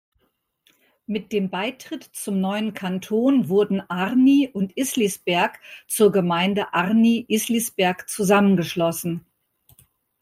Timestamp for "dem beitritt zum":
1.31-2.41